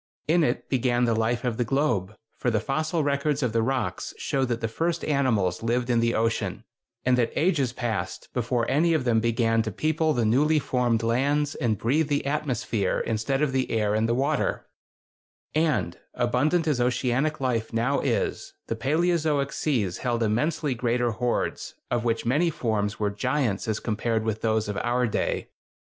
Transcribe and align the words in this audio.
In 0.27 0.43
it 0.43 0.67
began 0.67 1.03
the 1.05 1.13
life 1.13 1.43
of 1.43 1.57
the 1.57 1.63
globe, 1.63 2.15
for 2.35 2.49
the 2.49 2.59
fossil 2.59 3.03
records 3.03 3.43
of 3.43 3.53
the 3.53 3.61
rocks 3.61 4.15
show 4.17 4.45
that 4.45 4.59
the 4.59 4.67
first 4.67 5.05
animals 5.05 5.61
lived 5.61 5.91
in 5.91 5.99
the 5.99 6.15
ocean, 6.15 6.63
and 7.05 7.19
that 7.19 7.31
ages 7.35 7.71
passed 7.71 8.27
before 8.33 8.65
any 8.67 8.95
of 8.95 9.03
them 9.03 9.19
began 9.19 9.61
to 9.61 9.71
people 9.71 10.11
the 10.13 10.25
newly 10.25 10.57
formed 10.57 11.03
lands 11.03 11.53
and 11.53 11.77
breathe 11.77 12.07
the 12.07 12.25
atmosphere 12.25 12.99
instead 13.01 13.43
of 13.43 13.51
the 13.51 13.69
air 13.69 13.93
in 13.93 14.07
the 14.07 14.15
water; 14.15 14.65
and, 15.53 15.99
abundant 16.15 16.67
as 16.67 16.81
oceanic 16.81 17.39
life 17.39 17.71
now 17.71 17.99
is, 17.99 18.55
the 18.65 18.75
paleozoic 18.75 19.51
seas 19.51 19.99
held 19.99 20.23
immensely 20.23 20.73
greater 20.73 21.11
hordes, 21.11 21.75
of 21.91 22.03
which 22.03 22.25
many 22.25 22.49
forms 22.49 22.99
were 22.99 23.11
giants 23.11 23.67
as 23.67 23.79
compared 23.79 24.23
with 24.23 24.41
those 24.41 24.67
of 24.67 24.77
our 24.77 25.05
day. 25.05 25.49